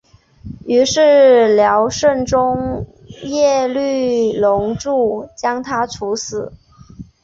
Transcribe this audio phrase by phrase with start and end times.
[0.65, 2.87] 于是辽圣宗
[3.21, 4.89] 耶律隆绪
[5.37, 6.51] 将他处死。